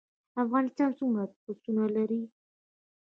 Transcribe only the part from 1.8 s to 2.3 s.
لري؟